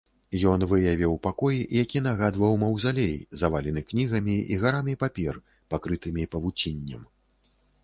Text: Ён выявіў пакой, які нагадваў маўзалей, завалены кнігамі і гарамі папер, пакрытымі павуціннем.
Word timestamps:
Ён 0.51 0.59
выявіў 0.69 1.11
пакой, 1.27 1.57
які 1.81 2.01
нагадваў 2.05 2.57
маўзалей, 2.63 3.13
завалены 3.43 3.85
кнігамі 3.91 4.37
і 4.57 4.59
гарамі 4.65 4.99
папер, 5.05 5.41
пакрытымі 5.77 6.29
павуціннем. 6.35 7.09